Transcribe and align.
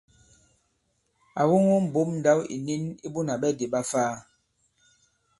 À 1.39 1.41
woŋo 1.49 1.75
mbǒm 1.87 2.09
ndǎw 2.19 2.39
ìnin 2.55 2.83
i 3.05 3.07
Bunà 3.13 3.33
Ɓɛdì 3.41 3.65
ɓa 3.71 3.79
Ifaa. 3.85 4.13